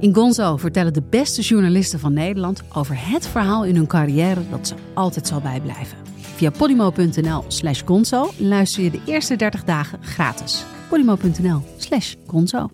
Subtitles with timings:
[0.00, 4.68] In Gonzo vertellen de beste journalisten van Nederland over het verhaal in hun carrière dat
[4.68, 5.98] ze altijd zal bijblijven.
[6.16, 10.64] Via podimo.nl slash gonzo luister je de eerste 30 dagen gratis.
[10.88, 12.68] podimo.nl slash gonzo.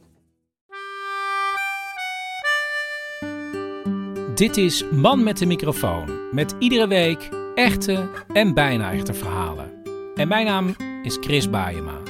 [4.35, 6.11] Dit is Man met de microfoon.
[6.33, 9.73] Met iedere week echte en bijna echte verhalen.
[10.15, 12.01] En mijn naam is Chris Baayema.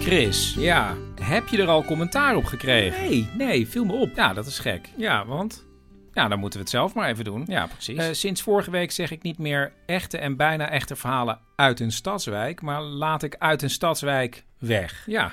[0.00, 3.00] Chris, ja, heb je er al commentaar op gekregen?
[3.00, 4.16] Nee, nee, viel me op.
[4.16, 4.88] Ja, dat is gek.
[4.96, 5.66] Ja, want?
[6.12, 7.44] Ja, dan moeten we het zelf maar even doen.
[7.48, 7.98] Ja, precies.
[7.98, 11.92] Uh, sinds vorige week zeg ik niet meer echte en bijna echte verhalen uit een
[11.92, 15.02] stadswijk, maar laat ik uit een stadswijk weg.
[15.06, 15.32] Ja.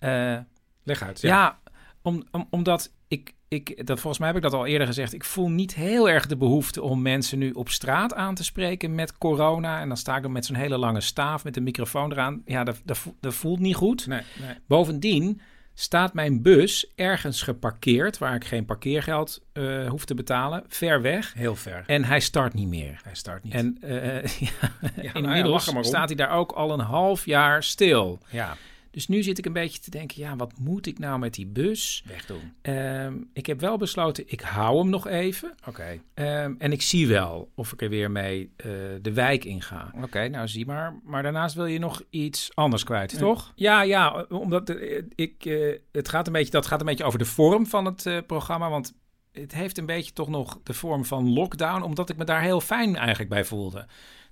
[0.00, 0.38] Uh,
[0.82, 1.20] Leg uit.
[1.20, 1.58] Ja, ja
[2.02, 5.12] om, om, omdat ik, ik, dat, volgens mij heb ik dat al eerder gezegd.
[5.12, 8.94] Ik voel niet heel erg de behoefte om mensen nu op straat aan te spreken
[8.94, 9.80] met corona.
[9.80, 12.42] En dan sta ik er met zo'n hele lange staaf met een microfoon eraan.
[12.44, 14.06] Ja, dat, dat, dat voelt niet goed.
[14.06, 14.54] Nee, nee.
[14.66, 15.40] Bovendien
[15.74, 21.32] staat mijn bus ergens geparkeerd waar ik geen parkeergeld uh, hoef te betalen, ver weg.
[21.34, 21.84] Heel ver.
[21.86, 23.00] En hij start niet meer.
[23.04, 23.54] Hij start niet.
[23.54, 24.70] En uh, ja,
[25.02, 28.20] ja, inmiddels nou ja, staat hij daar ook al een half jaar stil.
[28.28, 28.56] Ja.
[28.90, 31.46] Dus nu zit ik een beetje te denken, ja, wat moet ik nou met die
[31.46, 32.04] bus?
[32.06, 32.52] Wegdoen.
[32.62, 35.54] Um, ik heb wel besloten, ik hou hem nog even.
[35.66, 36.00] Oké.
[36.14, 36.44] Okay.
[36.44, 39.90] Um, en ik zie wel of ik er weer mee uh, de wijk in ga.
[39.94, 41.00] Oké, okay, nou zie maar.
[41.04, 43.20] Maar daarnaast wil je nog iets anders kwijt, Nee.
[43.20, 43.52] toch?
[43.54, 47.18] Ja, ja, omdat uh, ik, uh, het gaat een beetje, dat gaat een beetje over
[47.18, 48.70] de vorm van het uh, programma.
[48.70, 48.94] Want
[49.32, 52.60] het heeft een beetje toch nog de vorm van lockdown, omdat ik me daar heel
[52.60, 53.86] fijn eigenlijk bij voelde.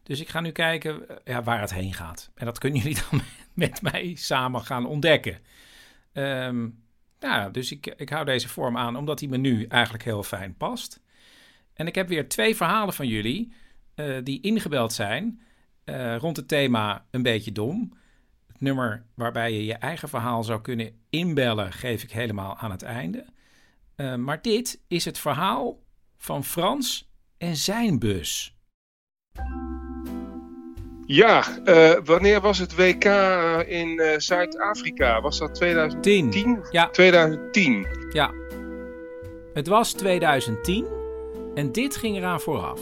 [0.08, 2.30] Dus ik ga nu kijken ja, waar het heen gaat.
[2.34, 3.20] En dat kunnen jullie dan
[3.52, 5.38] met mij samen gaan ontdekken.
[6.12, 6.82] Um,
[7.20, 10.56] nou, dus ik, ik hou deze vorm aan omdat hij me nu eigenlijk heel fijn
[10.56, 11.00] past.
[11.74, 13.52] En ik heb weer twee verhalen van jullie
[13.94, 15.40] uh, die ingebeld zijn
[15.84, 17.96] uh, rond het thema een beetje dom.
[18.46, 22.82] Het nummer waarbij je je eigen verhaal zou kunnen inbellen geef ik helemaal aan het
[22.82, 23.26] einde.
[24.16, 25.82] Maar dit is het verhaal
[26.16, 28.56] van Frans en zijn bus.
[31.10, 33.04] Ja, uh, wanneer was het WK
[33.66, 35.20] in uh, Zuid-Afrika?
[35.20, 36.30] Was dat 2010?
[36.30, 36.60] 10.
[36.70, 36.88] Ja.
[36.88, 37.86] 2010.
[38.10, 38.32] Ja.
[39.54, 40.86] Het was 2010
[41.54, 42.80] en dit ging eraan vooraf.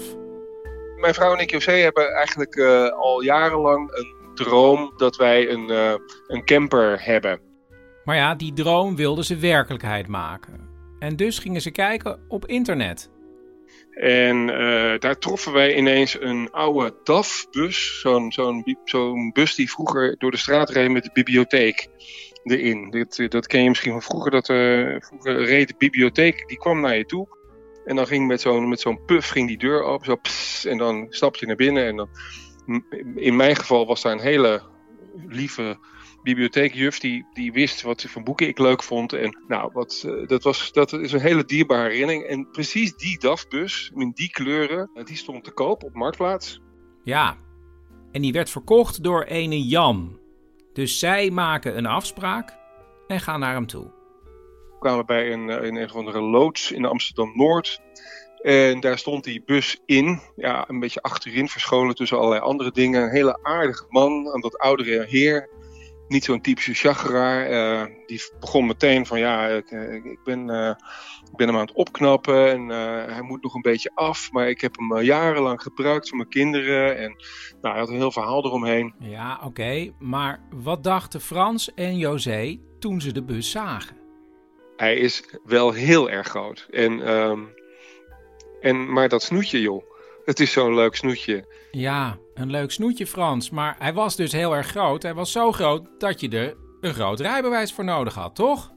[0.96, 5.98] Mijn vrouw en ik, José, hebben eigenlijk uh, al jarenlang een droom dat wij een,
[6.26, 7.40] een camper hebben.
[8.04, 10.68] Maar ja, die droom wilden ze werkelijkheid maken.
[10.98, 13.10] En dus gingen ze kijken op internet.
[13.96, 18.00] En uh, daar troffen wij ineens een oude DAF-bus.
[18.00, 21.88] Zo'n zo'n zo'n bus die vroeger door de straat reed met de bibliotheek
[22.44, 22.90] erin.
[22.90, 24.30] Dit, dat ken je misschien van vroeger.
[24.30, 27.28] Dat, uh, vroeger reed de bibliotheek, die kwam naar je toe.
[27.84, 30.06] En dan ging met zo'n met zo'n puff ging die deur open.
[30.06, 31.86] Zo pss, en dan stap je naar binnen.
[31.86, 32.08] En dan,
[33.14, 34.62] in mijn geval was daar een hele
[35.28, 35.78] lieve
[36.26, 39.12] bibliotheekjuf die, die wist wat voor boeken ik leuk vond.
[39.12, 42.24] En nou, wat, uh, dat, was, dat is een hele dierbare herinnering.
[42.24, 46.60] En precies die DAF-bus, in die kleuren, die stond te koop op Marktplaats.
[47.04, 47.36] Ja,
[48.12, 50.18] en die werd verkocht door ene Jan.
[50.72, 52.56] Dus zij maken een afspraak
[53.06, 53.84] en gaan naar hem toe.
[54.70, 57.80] We kwamen bij een, in een of andere loods in Amsterdam-Noord.
[58.42, 63.02] En daar stond die bus in, ja, een beetje achterin verscholen tussen allerlei andere dingen.
[63.02, 65.48] Een hele aardige man, aan dat oudere heer
[66.08, 67.50] niet zo'n typische chageraar.
[67.50, 69.70] Uh, die begon meteen van ja, ik,
[70.04, 70.68] ik, ben, uh,
[71.30, 74.32] ik ben hem aan het opknappen en uh, hij moet nog een beetje af.
[74.32, 76.98] Maar ik heb hem jarenlang gebruikt voor mijn kinderen.
[76.98, 77.10] En
[77.60, 78.94] nou, hij had een heel verhaal eromheen.
[78.98, 79.46] Ja, oké.
[79.46, 79.94] Okay.
[79.98, 83.96] Maar wat dachten Frans en José toen ze de bus zagen?
[84.76, 86.66] Hij is wel heel erg groot.
[86.70, 87.54] En, um,
[88.60, 89.84] en, maar dat snoetje joh.
[90.24, 91.55] Het is zo'n leuk snoetje.
[91.70, 93.50] Ja, een leuk snoetje Frans.
[93.50, 95.02] Maar hij was dus heel erg groot.
[95.02, 98.74] Hij was zo groot dat je er een groot rijbewijs voor nodig had, toch?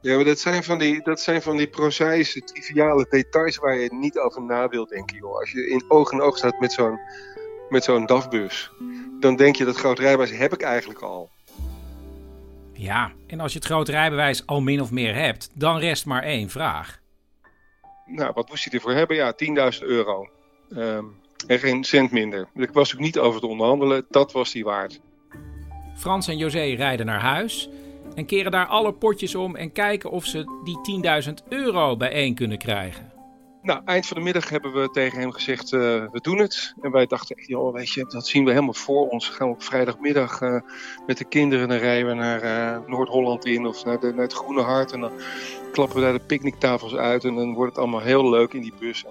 [0.00, 3.94] Ja, maar dat zijn van die, dat zijn van die prozaïsche, triviale details waar je
[3.94, 5.38] niet over na wilt denken, joh.
[5.38, 7.00] Als je in oog in oog staat met zo'n,
[7.68, 8.70] met zo'n DAF-bus,
[9.20, 11.30] dan denk je dat groot rijbewijs heb ik eigenlijk al.
[12.72, 16.22] Ja, en als je het grote rijbewijs al min of meer hebt, dan rest maar
[16.22, 17.00] één vraag.
[18.06, 19.16] Nou, wat moest hij ervoor hebben?
[19.16, 19.34] Ja,
[19.72, 20.28] 10.000 euro.
[20.70, 22.48] Um, en geen cent minder.
[22.54, 25.00] Ik was ook niet over te onderhandelen, dat was die waard.
[25.96, 27.68] Frans en José rijden naar huis
[28.14, 32.58] en keren daar alle potjes om en kijken of ze die 10.000 euro bijeen kunnen
[32.58, 33.10] krijgen.
[33.62, 36.74] Nou, eind van de middag hebben we tegen hem gezegd, uh, we doen het.
[36.80, 39.28] En wij dachten echt, joh, weet je, dat zien we helemaal voor ons.
[39.28, 40.60] Gaan we op vrijdagmiddag uh,
[41.06, 44.32] met de kinderen, dan rijden we naar uh, Noord-Holland in of naar, de, naar, het
[44.32, 44.92] Groene Hart.
[44.92, 45.12] En dan
[45.72, 48.74] klappen we daar de picknicktafels uit en dan wordt het allemaal heel leuk in die
[48.78, 49.04] bus.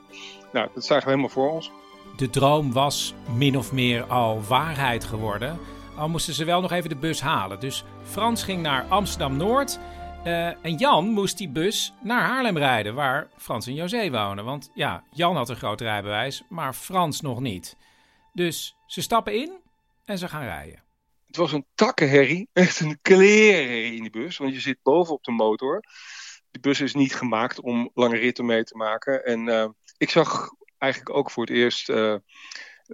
[0.51, 1.71] Nou, dat zagen we helemaal voor ons.
[2.19, 5.59] De droom was min of meer al waarheid geworden.
[5.95, 7.59] Al moesten ze wel nog even de bus halen.
[7.59, 9.79] Dus Frans ging naar Amsterdam-Noord
[10.25, 14.45] uh, en Jan moest die bus naar Haarlem rijden, waar Frans en José wonen.
[14.45, 17.77] Want ja, Jan had een groot rijbewijs, maar Frans nog niet.
[18.33, 19.51] Dus ze stappen in
[20.05, 20.83] en ze gaan rijden.
[21.27, 25.23] Het was een takkenherrie, echt een klerenherrie in die bus, want je zit boven op
[25.23, 25.83] de motor.
[26.51, 29.25] De bus is niet gemaakt om lange ritten mee te maken.
[29.25, 29.65] En uh,
[29.97, 32.15] ik zag eigenlijk ook voor het eerst uh,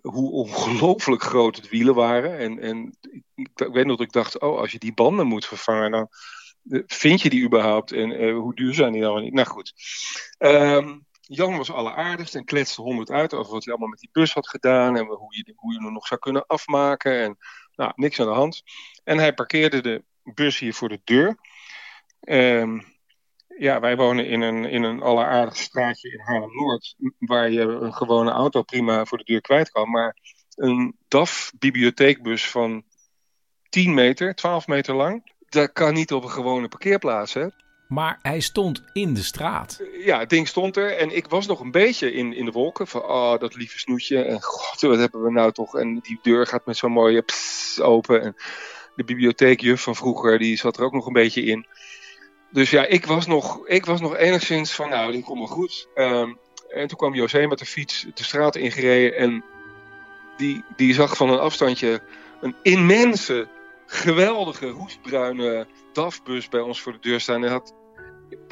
[0.01, 2.37] hoe ongelooflijk groot het wielen waren.
[2.37, 2.97] En, en
[3.35, 6.09] ik, weet nog dat ik dacht, oh, als je die banden moet vervangen, dan
[6.85, 9.33] vind je die überhaupt en uh, hoe duur zijn die dan niet?
[9.33, 9.73] Nou goed.
[10.37, 14.33] Um, Jan was alleraardigst en kletste honderd uit over wat hij allemaal met die bus
[14.33, 17.21] had gedaan en hoe je, hoe je hem nog zou kunnen afmaken.
[17.21, 17.37] En
[17.75, 18.63] nou, niks aan de hand.
[19.03, 21.37] En hij parkeerde de bus hier voor de deur.
[22.19, 22.94] Um,
[23.57, 28.31] ja, wij wonen in een, in een alleraardig straatje in Haarlem-Noord, waar je een gewone
[28.31, 29.89] auto prima voor de deur kwijt kan.
[29.89, 30.17] Maar
[30.55, 32.83] een DAF-bibliotheekbus van
[33.69, 37.47] 10 meter, 12 meter lang, dat kan niet op een gewone parkeerplaats, hè?
[37.87, 39.81] Maar hij stond in de straat.
[39.99, 42.87] Ja, het ding stond er en ik was nog een beetje in, in de wolken.
[42.87, 44.23] Van, oh, dat lieve snoetje.
[44.23, 45.75] En god, wat hebben we nou toch.
[45.75, 48.21] En die deur gaat met zo'n mooie pss open.
[48.21, 48.35] En
[48.95, 51.65] de bibliotheekjuf van vroeger, die zat er ook nog een beetje in.
[52.55, 55.87] Dus ja, ik was nog, ik was nog enigszins van, nou, die komt wel goed.
[55.95, 56.37] Um,
[56.69, 59.17] en toen kwam José met de fiets de straat ingereden.
[59.17, 59.43] En
[60.37, 62.01] die, die zag van een afstandje
[62.41, 63.47] een immense
[63.85, 67.43] geweldige roestbruine DAF-bus bij ons voor de deur staan.
[67.43, 67.73] En had,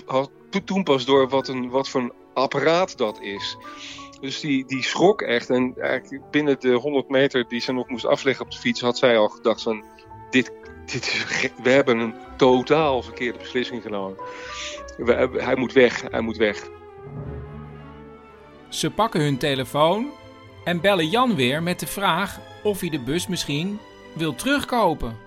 [0.05, 0.31] had
[0.65, 3.57] toen pas door wat, een, wat voor een apparaat dat is.
[4.19, 5.50] Dus die, die schrok echt.
[5.50, 8.97] En eigenlijk binnen de 100 meter die ze nog moest afleggen op de fiets, had
[8.97, 9.83] zij al gedacht van
[10.29, 10.51] dit,
[10.85, 14.18] dit is, we hebben een totaal verkeerde beslissing genomen.
[14.97, 16.68] We, hij moet weg, hij moet weg.
[18.69, 20.12] Ze pakken hun telefoon
[20.63, 23.80] en bellen Jan weer met de vraag of hij de bus misschien
[24.13, 25.18] wil terugkopen.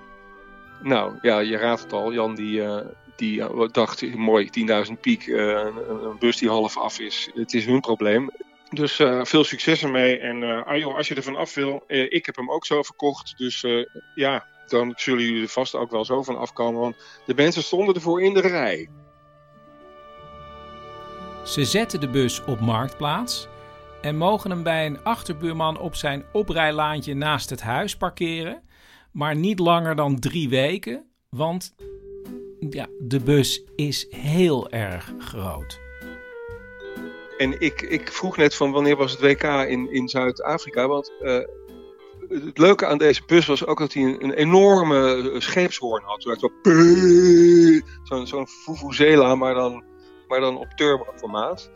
[0.82, 2.12] Nou, ja, je raadt het al.
[2.12, 2.81] Jan die, uh,
[3.17, 4.50] die uh, dacht, mooi,
[4.88, 7.31] 10.000 piek, uh, een, een, bus die half af is.
[7.35, 8.31] Het is hun probleem.
[8.70, 10.19] Dus veel succes ermee.
[10.19, 13.35] En ah, joh, als je er van af wil, ik heb hem ook zo verkocht.
[13.38, 13.64] Dus
[14.14, 16.80] ja, dan zullen jullie er vast ook wel zo van afkomen.
[16.80, 18.88] Want de mensen stonden ervoor in de rij.
[21.44, 23.48] Ze zetten de bus op marktplaats
[24.00, 28.64] en mogen hem bij een achterbuurman op zijn oprijlaantje naast het huis parkeren
[29.16, 31.74] maar niet langer dan drie weken, want
[32.70, 35.80] ja, de bus is heel erg groot.
[37.38, 41.38] En ik, ik vroeg net van wanneer was het WK in, in Zuid-Afrika, want uh,
[42.28, 46.23] het leuke aan deze bus was ook dat hij een, een enorme scheepshoorn had.
[48.02, 49.84] Zo'n zo'n Vuvuzela, maar dan,
[50.28, 51.70] maar dan op turbo-formaat.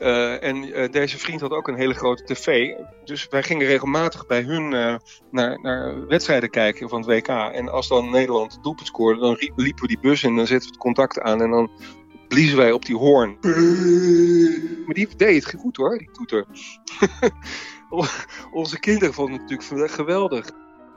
[0.00, 2.74] Uh, en uh, deze vriend had ook een hele grote tv.
[3.04, 4.96] Dus wij gingen regelmatig bij hun uh,
[5.30, 7.28] naar, naar, wedstrijden kijken van het WK.
[7.28, 10.68] En als dan Nederland doelpunt scoorde, dan liepen we die bus in en dan zetten
[10.68, 11.42] we het contact aan.
[11.42, 11.70] En dan
[12.28, 13.36] bliezen wij op die hoorn.
[14.84, 16.46] Maar die deed het goed hoor, die toeter.
[18.52, 20.50] Onze kinderen vonden het natuurlijk geweldig.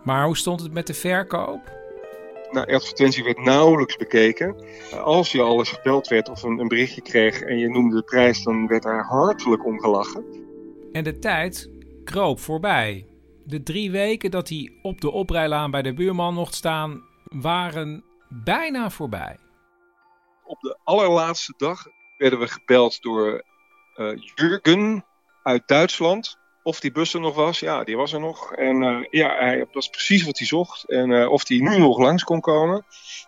[0.03, 1.83] Maar hoe stond het met de verkoop?
[2.55, 4.55] nou, advertentie werd nauwelijks bekeken.
[5.03, 8.03] Als je al eens gebeld werd of een, een berichtje kreeg en je noemde de
[8.03, 10.25] prijs, dan werd daar hartelijk om gelachen.
[10.91, 11.69] En de tijd
[12.03, 13.07] kroop voorbij.
[13.43, 18.89] De drie weken dat hij op de oprijlaan bij de buurman mocht staan, waren bijna
[18.89, 19.37] voorbij.
[20.43, 21.85] Op de allerlaatste dag
[22.17, 23.43] werden we gebeld door
[23.95, 25.05] uh, Jurgen
[25.43, 28.53] uit Duitsland of die bus er nog was, ja, die was er nog.
[28.53, 30.89] En uh, ja, hij was precies wat hij zocht.
[30.89, 32.85] En uh, of hij nu nog langs kon komen.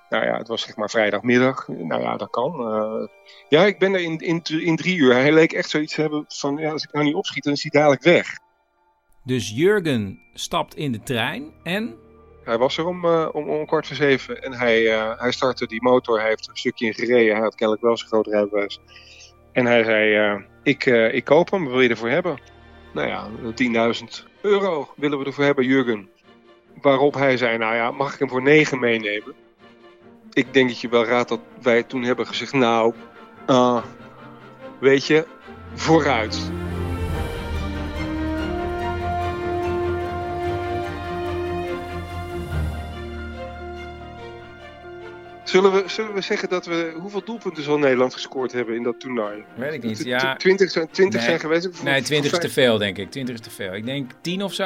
[0.10, 1.68] Nou ja, het was zeg maar vrijdagmiddag.
[1.68, 2.76] Nou ja, dat kan.
[2.76, 3.08] Uh,
[3.50, 5.14] ja, ik ben er in, in, in drie uur.
[5.14, 7.62] Hij leek echt zoiets te hebben van, ja, als ik nou niet opschiet, dan is
[7.62, 8.38] hij dadelijk weg.
[9.24, 11.96] Dus Jurgen stapt in de trein en...
[12.44, 14.82] Hij was er om, om, om kwart voor zeven en hij,
[15.18, 16.20] hij startte die motor.
[16.20, 17.34] Hij heeft er een stukje in gereden.
[17.34, 18.80] Hij had kennelijk wel zijn groot rijbewijs.
[19.52, 22.40] En hij zei, ik, ik koop hem, wil je ervoor hebben?
[22.92, 23.28] Nou ja,
[23.94, 24.04] 10.000
[24.42, 26.10] euro willen we ervoor hebben, Jurgen.
[26.82, 29.34] Waarop hij zei, nou ja, mag ik hem voor 9 meenemen?
[30.34, 32.94] Ik denk dat je wel raadt dat wij toen hebben gezegd, nou,
[33.48, 33.84] uh,
[34.80, 35.26] weet je,
[35.74, 36.52] vooruit.
[45.48, 46.94] Zullen we, zullen we zeggen dat we...
[47.00, 49.44] Hoeveel doelpunten zal Nederland gescoord hebben in dat toernooi?
[49.56, 50.36] Weet ik niet, ja.
[50.36, 51.30] 20 zijn, 20 Nee.
[51.30, 51.84] zijn geweest?
[51.84, 53.12] Nee, 20 is te veel, denk ik.
[53.12, 53.74] 20 is te veel.
[53.74, 54.64] Ik denk 10 of zo.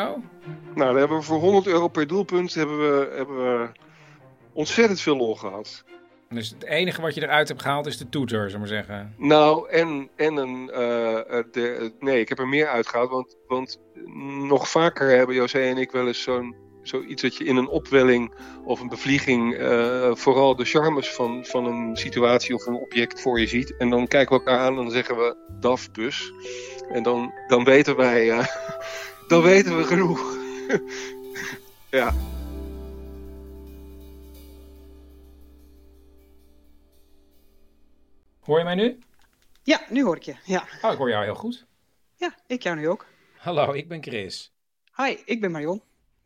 [0.75, 3.67] Nou, dan hebben we voor 100 euro per doelpunt hebben we, hebben we
[4.53, 5.83] ontzettend veel lol gehad.
[6.29, 9.13] Dus het enige wat je eruit hebt gehaald is de toeter, zullen we maar zeggen.
[9.17, 10.69] Nou, en, en een...
[10.69, 13.79] eh, eh, de, nee, ik heb er meer uitgehaald, want, want
[14.47, 18.33] nog vaker hebben José en ik wel eens zo'n zoiets dat je in een opwelling
[18.63, 23.39] of een bevlieging eh, vooral de charmes van, van een situatie of een object voor
[23.39, 23.77] je ziet.
[23.77, 26.31] En dan kijken we elkaar aan en dan zeggen we DAF-bus.
[26.89, 28.47] En dan, dan weten wij, eh,
[29.27, 30.38] dan weten we genoeg.
[32.00, 32.13] ja.
[38.39, 39.00] Hoor je mij nu?
[39.63, 40.35] Ja, nu hoor ik je.
[40.45, 40.63] Ja.
[40.81, 41.65] Oh, ik hoor jou heel goed.
[42.15, 43.05] ja, ik jou nu ook.
[43.38, 44.53] Hallo, ik ben Chris.
[44.95, 45.81] Hi, ik ben Marion.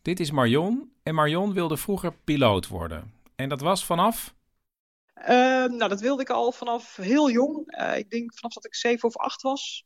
[0.06, 0.92] Dit is Marion.
[1.04, 3.14] En Marion wilde vroeger piloot worden.
[3.36, 4.36] En dat was vanaf...
[5.14, 7.72] Ehm, nou, dat wilde ik al vanaf heel jong.
[7.72, 9.86] Eh, ik denk vanaf dat ik zeven of acht was.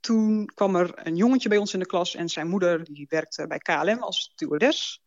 [0.00, 3.46] Toen kwam er een jongetje bij ons in de klas en zijn moeder die werkte
[3.46, 5.02] bij KLM als stewardess.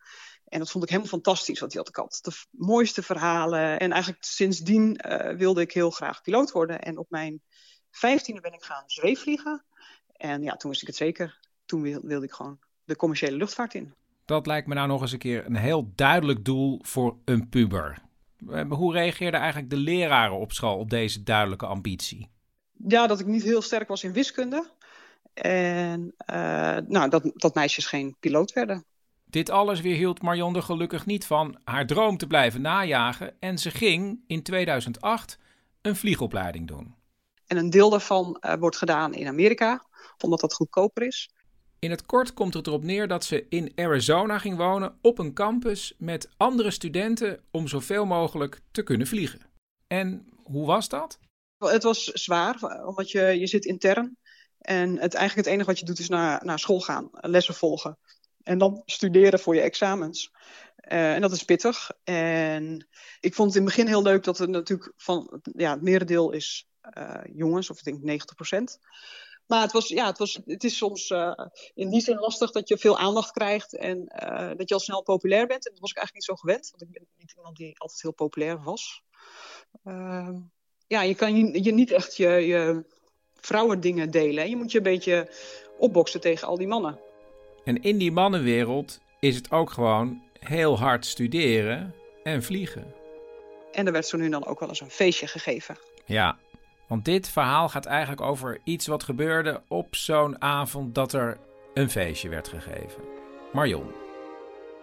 [0.45, 3.79] En dat vond ik helemaal fantastisch, want die had ik de mooiste verhalen.
[3.79, 6.81] En eigenlijk sindsdien eh, wilde ik heel graag piloot worden.
[6.81, 7.41] En op mijn
[7.91, 9.65] vijftiende ben ik gaan zweefvliegen.
[10.07, 11.39] En ja, toen wist ik het zeker.
[11.65, 13.93] Toen wil- wilde ik gewoon de commerciële luchtvaart in.
[14.25, 17.97] Dat lijkt me nou nog eens een keer een heel duidelijk doel voor een puber.
[18.49, 22.29] Eh, Hoe reageerden eigenlijk de leraren op school op deze duidelijke ambitie?
[22.87, 24.69] ja, dat ik niet heel sterk was in wiskunde.
[25.33, 28.85] En eh, nou, dat, dat meisjes geen piloot werden.
[29.25, 33.71] Dit alles weerhield Marion er gelukkig niet van haar droom te blijven najagen en ze
[33.71, 35.39] ging in 2008
[35.81, 36.95] een vliegopleiding doen.
[37.47, 39.85] En een deel daarvan eh, wordt gedaan in Amerika,
[40.23, 41.29] omdat dat goedkoper is.
[41.85, 45.33] In het kort komt het erop neer dat ze in Arizona ging wonen op een
[45.33, 49.41] campus met andere studenten om zoveel mogelijk te kunnen vliegen.
[49.87, 51.19] En hoe was dat?
[51.57, 54.17] Het was zwaar, omdat je, je zit intern.
[54.57, 57.97] En het, eigenlijk het enige wat je doet is naar, naar school gaan, lessen volgen.
[58.43, 60.31] En dan studeren voor je examens.
[60.75, 61.91] Eh, en dat is pittig.
[62.03, 62.87] En
[63.19, 66.31] ik vond het in het begin heel leuk dat het natuurlijk van ja, het merendeel
[66.31, 68.79] is eh, jongens, of ik denk 90 procent.
[69.47, 71.39] Maar het, was, ja, het, was, het is soms eh,
[71.73, 75.03] in die zin lastig dat je veel aandacht krijgt en eh, dat je al snel
[75.03, 75.65] populair bent.
[75.65, 78.01] En dat was ik eigenlijk niet zo gewend, want ik ben niet iemand die altijd
[78.01, 79.01] heel populair was.
[79.83, 80.39] Ehm,
[80.87, 82.85] ja, je kan je, je niet echt je, je
[83.35, 84.43] vrouwendingen delen.
[84.43, 84.49] hè.
[84.49, 85.31] Je moet je een beetje
[85.77, 86.99] opboksen tegen al die mannen.
[87.63, 92.93] En in die mannenwereld is het ook gewoon heel hard studeren en vliegen.
[93.71, 95.77] En er werd zo nu dan ook wel eens een feestje gegeven.
[96.05, 96.37] Ja,
[96.87, 101.37] want dit verhaal gaat eigenlijk over iets wat gebeurde op zo'n avond dat er
[101.73, 103.03] een feestje werd gegeven.
[103.53, 103.91] Marion.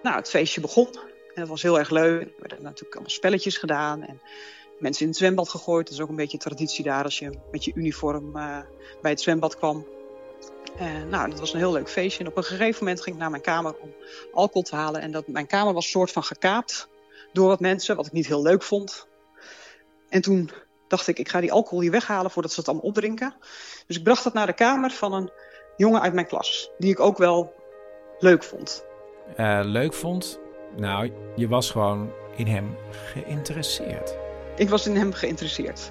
[0.02, 0.88] Nou, het feestje begon.
[1.34, 2.20] En dat was heel erg leuk.
[2.20, 4.02] Er werden natuurlijk allemaal spelletjes gedaan.
[4.02, 4.20] En
[4.78, 5.86] mensen in het zwembad gegooid.
[5.86, 8.58] Dat is ook een beetje traditie daar als je met je uniform eh,
[9.02, 9.86] bij het zwembad kwam.
[10.76, 12.24] En nou, dat was een heel leuk feestje.
[12.24, 13.94] En op een gegeven moment ging ik naar mijn kamer om
[14.32, 15.00] alcohol te halen.
[15.00, 16.88] En dat, mijn kamer was soort van gekaapt
[17.32, 19.06] door wat mensen, wat ik niet heel leuk vond.
[20.08, 20.50] En toen
[20.92, 23.34] dacht ik, ik ga die alcohol hier weghalen voordat ze het allemaal opdrinken.
[23.86, 25.30] Dus ik bracht dat naar de kamer van een
[25.76, 26.70] jongen uit mijn klas.
[26.78, 27.54] Die ik ook wel
[28.18, 28.84] leuk vond.
[29.36, 30.40] Eh, leuk vond?
[30.76, 34.16] Nou, je was gewoon in hem geïnteresseerd.
[34.56, 35.90] Ik was in hem geïnteresseerd.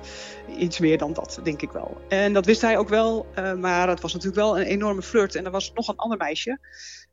[0.58, 2.02] Iets meer dan dat, denk ik wel.
[2.10, 5.36] En dat wist hij ook wel, eh, maar het was natuurlijk wel een enorme flirt.
[5.36, 6.60] En er was nog een ander meisje,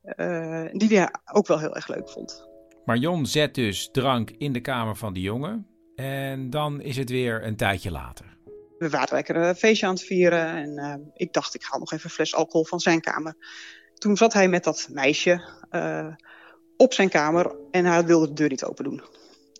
[0.03, 2.49] eh, die hij ook wel heel erg leuk vond.
[2.85, 5.78] Marion zet dus drank in de kamer van die jongen.
[5.99, 8.37] En dan is het weer een tijdje later.
[8.79, 11.93] We waren lekker een feestje aan het vieren en eh, ik dacht, ik haal nog
[11.93, 13.35] even een fles alcohol van zijn kamer.
[13.95, 16.07] Toen zat hij met dat meisje eh,
[16.77, 19.03] op zijn kamer en hij wilde de deur niet open doen.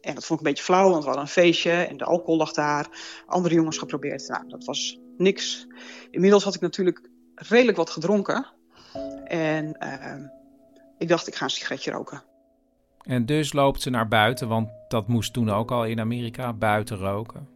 [0.01, 2.37] En dat vond ik een beetje flauw, want we hadden een feestje en de alcohol
[2.37, 2.89] lag daar.
[3.27, 4.29] Andere jongens geprobeerd.
[4.29, 5.67] Nou, dat was niks.
[6.11, 8.47] Inmiddels had ik natuurlijk redelijk wat gedronken.
[9.25, 10.25] En eh,
[10.99, 12.23] ik dacht, ik ga een sigaretje roken.
[13.09, 16.97] En dus loopt ze naar buiten, want dat moest toen ook al in Amerika, buiten
[16.97, 17.49] roken.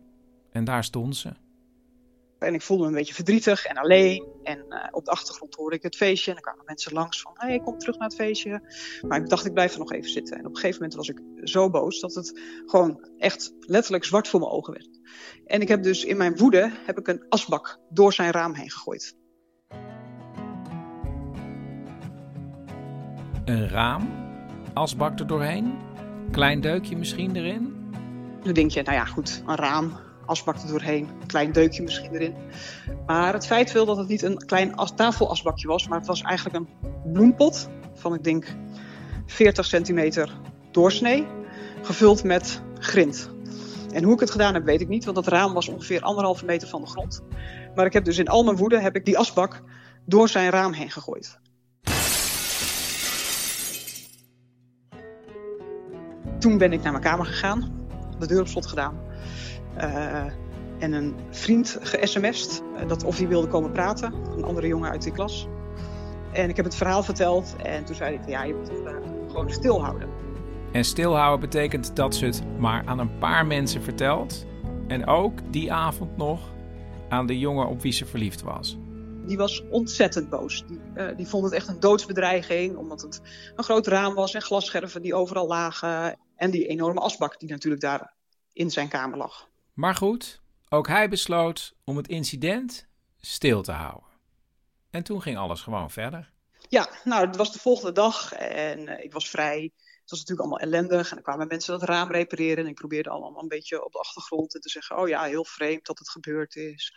[0.52, 1.32] En daar stond ze.
[2.38, 4.26] En ik voelde me een beetje verdrietig en alleen.
[4.42, 6.30] En eh, op de achtergrond hoorde ik het feestje.
[6.30, 8.62] En er kwamen mensen langs van, hé, hey, kom terug naar het feestje.
[9.06, 10.38] Maar ik dacht, ik blijf er nog even zitten.
[10.38, 14.28] En op een gegeven moment was ik zo boos dat het gewoon echt letterlijk zwart
[14.28, 15.00] voor mijn ogen werd.
[15.46, 18.70] En ik heb dus in mijn woede heb ik een asbak door zijn raam heen
[18.70, 19.16] gegooid.
[23.44, 24.21] Een raam,
[24.74, 25.78] asbak er doorheen,
[26.30, 27.74] klein deukje misschien erin.
[28.42, 29.92] Nu denk je, nou ja, goed, een raam,
[30.26, 32.34] asbak er doorheen, een klein deukje misschien erin.
[33.06, 36.22] Maar het feit wil dat het niet een klein as tafelasbakje was, maar het was
[36.22, 36.68] eigenlijk een
[37.12, 38.56] bloempot van, ik denk,
[39.26, 40.32] 40 centimeter
[40.70, 41.26] doorsnee,
[41.82, 43.30] gevuld met grind.
[43.92, 46.44] En hoe ik het gedaan heb, weet ik niet, want dat raam was ongeveer anderhalve
[46.44, 47.22] meter van de grond.
[47.74, 49.62] Maar ik heb dus in al mijn woede heb ik die asbak
[50.04, 51.40] door zijn raam heen gegooid.
[56.42, 57.86] Toen ben ik naar mijn kamer gegaan,
[58.18, 59.00] de deur op slot gedaan.
[59.76, 60.24] Uh,
[60.78, 65.02] en een vriend ge-sms'd uh, dat of hij wilde komen praten, een andere jongen uit
[65.02, 65.46] die klas.
[66.32, 68.92] En ik heb het verhaal verteld en toen zei hij: Ja, je moet het uh,
[69.28, 70.08] gewoon stilhouden.
[70.72, 74.46] En stilhouden betekent dat ze het maar aan een paar mensen vertelt.
[74.88, 76.40] En ook die avond nog
[77.08, 78.78] aan de jongen op wie ze verliefd was.
[79.26, 80.64] Die was ontzettend boos.
[80.66, 83.20] Die, uh, die vond het echt een doodsbedreiging, omdat het
[83.56, 86.16] een groot raam was en glasscherven die overal lagen.
[86.42, 88.14] En die enorme asbak die natuurlijk daar
[88.52, 89.48] in zijn kamer lag.
[89.72, 92.86] Maar goed, ook hij besloot om het incident
[93.20, 94.08] stil te houden.
[94.90, 96.32] En toen ging alles gewoon verder.
[96.68, 99.72] Ja, nou, het was de volgende dag en uh, ik was vrij.
[100.00, 101.08] Het was natuurlijk allemaal ellendig.
[101.08, 102.64] En dan kwamen mensen dat raam repareren.
[102.64, 105.86] En ik probeerde allemaal een beetje op de achtergrond te zeggen: Oh ja, heel vreemd
[105.86, 106.96] dat het gebeurd is.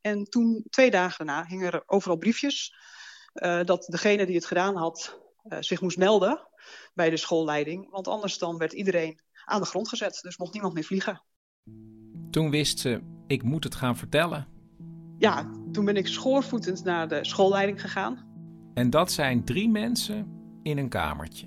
[0.00, 2.74] En toen, twee dagen daarna, hingen er overal briefjes.
[3.34, 6.50] Uh, dat degene die het gedaan had uh, zich moest melden
[6.94, 7.90] bij de schoolleiding.
[7.90, 10.18] Want anders dan werd iedereen aan de grond gezet.
[10.22, 11.22] Dus mocht niemand meer vliegen.
[12.30, 14.46] Toen wist ze: Ik moet het gaan vertellen.
[15.18, 18.30] Ja, toen ben ik schoorvoetend naar de schoolleiding gegaan.
[18.74, 20.26] En dat zijn drie mensen
[20.62, 21.46] in een kamertje.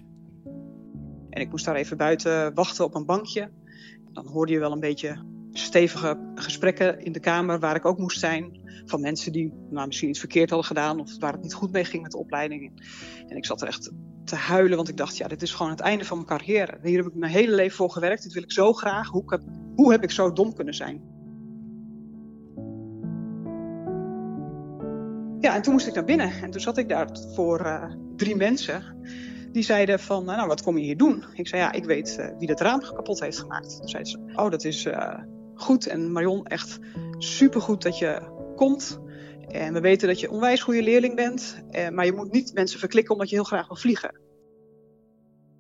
[1.30, 3.52] En ik moest daar even buiten wachten op een bankje.
[4.12, 8.20] Dan hoorde je wel een beetje stevige gesprekken in de kamer waar ik ook moest
[8.20, 8.60] zijn.
[8.86, 11.86] Van mensen die nou, misschien iets verkeerd hadden gedaan of waar het niet goed mee
[11.86, 12.84] ging met de opleiding.
[13.28, 13.92] En ik zat er echt
[14.26, 16.78] te huilen, want ik dacht, ja, dit is gewoon het einde van mijn carrière.
[16.84, 18.24] Hier heb ik mijn hele leven voor gewerkt.
[18.24, 19.08] Dit wil ik zo graag.
[19.08, 19.42] Hoe heb,
[19.76, 21.02] hoe heb ik zo dom kunnen zijn?
[25.40, 26.32] Ja, en toen moest ik naar binnen.
[26.42, 28.84] En toen zat ik daar voor uh, drie mensen.
[29.52, 31.24] Die zeiden van, nou, wat kom je hier doen?
[31.34, 33.78] Ik zei, ja, ik weet uh, wie dat raam kapot heeft gemaakt.
[33.78, 35.20] Toen zeiden ze, oh, dat is uh,
[35.54, 35.88] goed.
[35.88, 36.80] En Marion, echt
[37.18, 38.22] supergoed dat je
[38.56, 39.00] komt.
[39.50, 41.64] En we weten dat je onwijs goede leerling bent.
[41.92, 44.20] maar je moet niet mensen verklikken omdat je heel graag wil vliegen.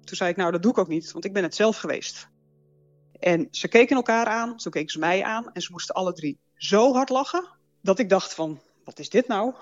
[0.03, 2.27] Toen zei ik, nou, dat doe ik ook niet, want ik ben het zelf geweest.
[3.19, 5.51] En ze keken elkaar aan, toen keken ze mij aan.
[5.53, 7.47] En ze moesten alle drie zo hard lachen,
[7.81, 9.53] dat ik dacht van, wat is dit nou?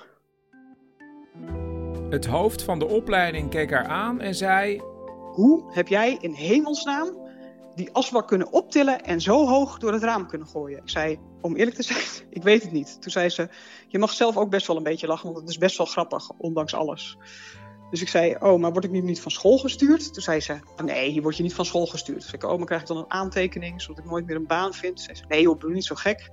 [2.09, 4.81] Het hoofd van de opleiding keek haar aan en zei:
[5.31, 7.22] Hoe heb jij in hemelsnaam
[7.75, 10.77] die asbak kunnen optillen en zo hoog door het raam kunnen gooien?
[10.77, 13.01] Ik zei: Om eerlijk te zijn, ik weet het niet.
[13.01, 13.49] Toen zei ze:
[13.87, 16.29] Je mag zelf ook best wel een beetje lachen, want het is best wel grappig,
[16.29, 17.17] ondanks alles.
[17.93, 20.13] Dus ik zei: Oh, maar word ik nu niet van school gestuurd?
[20.13, 22.19] Toen zei ze: Nee, hier word je niet van school gestuurd.
[22.19, 24.47] Toen zei ik: Oh, maar krijg ik dan een aantekening zodat ik nooit meer een
[24.47, 24.95] baan vind?
[24.95, 26.31] Toen zei ze: Nee, joh, doe niet zo gek.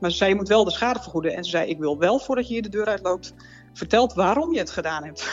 [0.00, 1.34] Maar ze zei: Je moet wel de schade vergoeden.
[1.34, 3.34] En ze zei: Ik wil wel voordat je hier de deur uitloopt
[3.72, 5.28] verteld waarom je het gedaan hebt.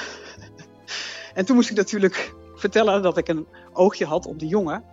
[1.34, 4.84] en toen moest ik natuurlijk vertellen dat ik een oogje had op die jongen.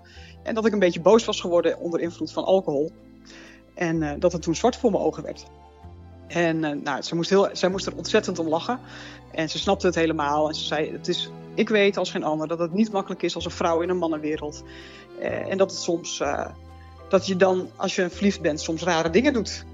[0.42, 2.92] En dat ik een beetje boos was geworden onder invloed van alcohol.
[3.74, 5.46] En uh, dat het toen zwart voor mijn ogen werd.
[6.26, 8.81] En uh, nou, ze moest, heel, zij moest er ontzettend om lachen.
[9.33, 10.48] En ze snapte het helemaal.
[10.48, 13.35] En ze zei: het is, Ik weet als geen ander dat het niet makkelijk is
[13.35, 14.62] als een vrouw in een mannenwereld.
[15.20, 16.22] Uh, en dat het soms.
[17.09, 19.64] dat je dan, als je verliefd bent, soms rare dingen doet.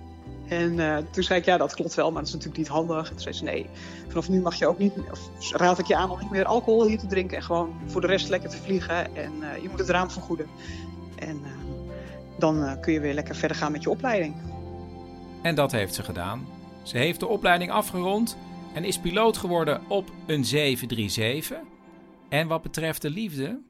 [0.49, 3.05] En uh, toen zei ik, ja, dat klopt wel, maar dat is natuurlijk niet handig.
[3.09, 3.67] En toen zei ze, nee,
[4.09, 6.87] vanaf nu mag je ook niet, of raad ik je aan om niet meer alcohol
[6.87, 7.37] hier te drinken.
[7.37, 9.17] En gewoon voor de rest lekker te vliegen.
[9.17, 10.47] En uh, je moet het raam vergoeden.
[11.19, 11.49] En uh,
[12.39, 14.35] dan kun je weer lekker verder gaan met je opleiding.
[15.43, 16.47] En dat heeft ze gedaan.
[16.83, 18.37] Ze heeft de opleiding afgerond
[18.75, 21.59] en is piloot geworden op een 737.
[22.29, 23.61] En wat betreft de liefde,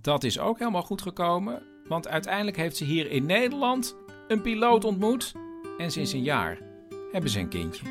[0.00, 1.62] dat is ook helemaal goed gekomen.
[1.84, 3.96] Want uiteindelijk heeft ze hier in Nederland
[4.28, 5.34] een piloot ontmoet
[5.80, 6.58] en sinds een jaar
[7.12, 7.84] hebben ze een kindje.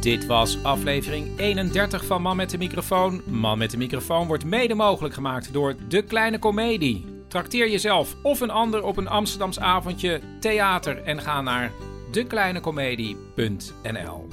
[0.00, 3.22] Dit was aflevering 31 van Man met de microfoon.
[3.24, 7.04] Man met de microfoon wordt mede mogelijk gemaakt door De Kleine Comedie.
[7.28, 11.72] Trakteer jezelf of een ander op een Amsterdams avondje theater en ga naar
[12.10, 14.28] dekleinecomedie.nl.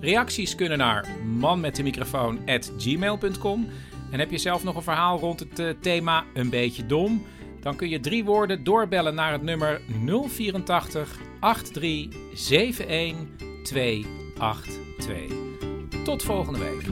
[0.00, 3.68] Reacties kunnen naar manmetdemicrofoon@gmail.com.
[4.10, 7.26] En heb je zelf nog een verhaal rond het uh, thema een beetje dom?
[7.66, 9.80] Dan kun je drie woorden doorbellen naar het nummer
[10.28, 16.04] 084 83 71 282.
[16.04, 16.82] Tot volgende week.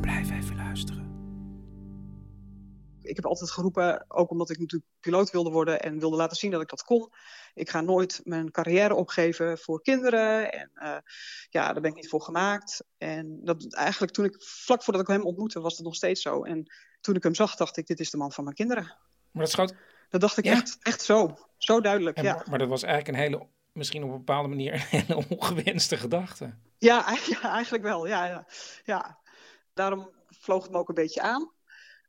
[0.00, 1.02] Blijf even luisteren.
[3.02, 6.50] Ik heb altijd geroepen, ook omdat ik natuurlijk piloot wilde worden en wilde laten zien
[6.50, 7.12] dat ik dat kon.
[7.54, 10.52] Ik ga nooit mijn carrière opgeven voor kinderen.
[10.52, 10.96] En uh,
[11.50, 12.84] ja, daar ben ik niet voor gemaakt.
[12.98, 16.42] En dat eigenlijk toen ik, vlak voordat ik hem ontmoette, was het nog steeds zo.
[16.42, 18.84] En toen ik hem zag, dacht ik, dit is de man van mijn kinderen.
[19.30, 19.74] Maar dat schoot
[20.08, 20.52] dat dacht ik ja.
[20.52, 21.38] echt, echt zo.
[21.56, 22.34] Zo duidelijk, en, ja.
[22.34, 25.96] Maar, maar, dat was eigenlijk een hele, misschien op een bepaalde manier, een hele ongewenste
[25.96, 26.54] gedachte.
[26.78, 28.06] Ja, ja eigenlijk wel.
[28.06, 28.46] Ja, ja,
[28.84, 29.18] ja.
[29.74, 31.52] Daarom vloog het me ook een beetje aan.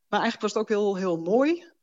[0.07, 1.73] Maar eigenlijk was het ook heel, heel mooi.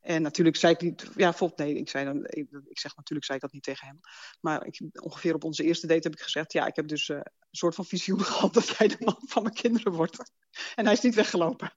[0.00, 3.24] En natuurlijk zei ik niet, ja, volgens, nee, ik, zei dan, ik, ik, zeg natuurlijk
[3.24, 4.00] zei ik dat niet tegen hem.
[4.40, 7.16] Maar ik, ongeveer op onze eerste date heb ik gezegd, ja, ik heb dus uh,
[7.16, 10.32] een soort van visioen gehad dat jij de man van mijn kinderen wordt.
[10.74, 11.72] En hij is niet weggelopen.